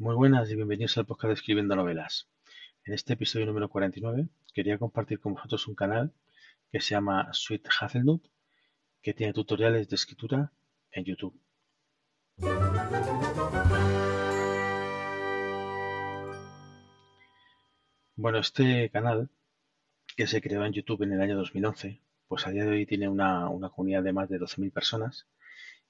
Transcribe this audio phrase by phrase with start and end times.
[0.00, 2.28] Muy buenas y bienvenidos al podcast de Escribiendo Novelas.
[2.84, 6.12] En este episodio número 49 quería compartir con vosotros un canal
[6.70, 8.24] que se llama Sweet Hazelnut,
[9.02, 10.52] que tiene tutoriales de escritura
[10.92, 11.36] en YouTube.
[18.14, 19.30] Bueno, este canal,
[20.16, 23.08] que se creó en YouTube en el año 2011, pues a día de hoy tiene
[23.08, 25.26] una, una comunidad de más de 12.000 personas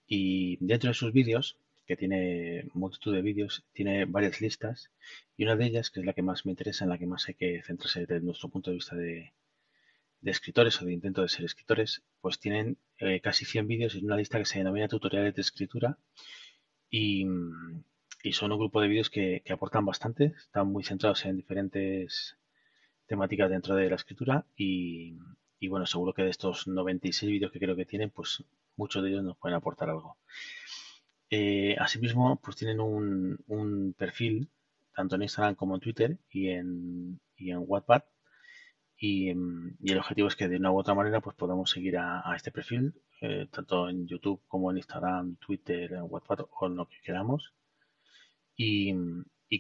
[0.07, 1.59] y dentro de sus vídeos
[1.89, 4.91] que tiene multitud de vídeos, tiene varias listas
[5.39, 7.27] y una de ellas, que es la que más me interesa, en la que más
[7.29, 9.33] hay que centrarse desde nuestro punto de vista de,
[10.23, 14.19] escritores o de intento de ser escritores, pues tienen eh, casi 100 vídeos en una
[14.19, 15.99] lista que se denomina tutoriales de escritura
[16.91, 17.25] y,
[18.33, 22.37] son un grupo de vídeos que, aportan bastante, están muy centrados en diferentes
[23.07, 25.17] temáticas dentro de la escritura y,
[25.59, 28.45] y bueno, seguro que de estos 96 vídeos que creo que tienen, pues
[28.77, 30.19] muchos de ellos nos pueden aportar algo.
[31.31, 34.51] Eh, asimismo, pues tienen un, perfil
[34.95, 38.03] tanto en Instagram como en Twitter y en, y en Wattpad.
[38.97, 42.51] Y, el objetivo es que de una u otra manera pues podamos seguir a, este
[42.51, 46.97] perfil, eh, tanto en YouTube como en Instagram, Twitter, en Wattpad o en lo que
[47.03, 47.53] queramos.
[48.57, 48.95] Y,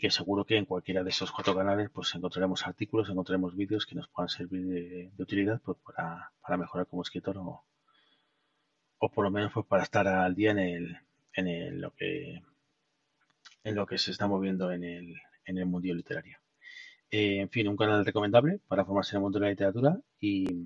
[0.00, 3.95] que seguro que en cualquiera de esos cuatro canales pues encontraremos artículos, encontraremos vídeos que
[3.95, 7.65] nos puedan servir de, utilidad pues, para, mejorar como escritor o,
[8.98, 10.98] o por lo menos pues para estar al día en el,
[11.47, 12.42] en lo que
[13.64, 16.39] en lo que se está moviendo en el, en el mundo literario.
[17.11, 20.64] Eh, en fin, un canal recomendable para formarse en el mundo de la literatura y,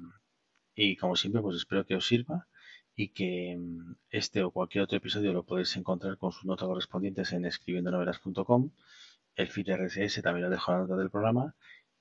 [0.74, 2.48] y como siempre, pues espero que os sirva
[2.94, 7.32] y que mm, este o cualquier otro episodio lo podéis encontrar con sus notas correspondientes
[7.32, 8.70] en escribiendonovelas.com.
[9.36, 11.54] El feed RSS también lo dejo en la nota del programa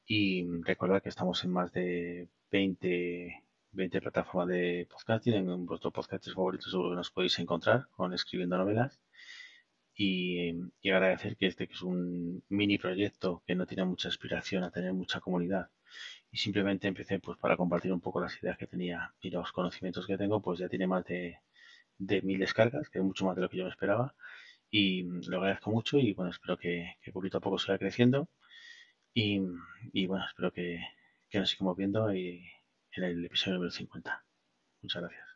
[0.05, 5.33] y recordad que estamos en más de 20 20 plataformas de podcasting.
[5.33, 8.99] En vuestros podcasts favoritos seguro que nos podéis encontrar con escribiendo novelas.
[9.95, 10.51] Y,
[10.89, 14.93] agradecer que este que es un mini proyecto que no tiene mucha aspiración a tener
[14.93, 15.69] mucha comunidad
[16.31, 20.07] y simplemente empecé pues para compartir un poco las ideas que tenía y los conocimientos
[20.07, 21.39] que tengo pues ya tiene más de,
[22.23, 24.15] mil descargas que es mucho más de lo que yo me esperaba
[24.69, 28.29] y lo agradezco mucho y bueno espero que, poquito a poco siga creciendo
[29.13, 29.39] y,
[30.07, 30.79] bueno espero que,
[31.29, 32.49] que nos sigamos viendo y
[32.95, 34.25] en el episodio número 50.
[34.81, 35.30] Muchas gracias.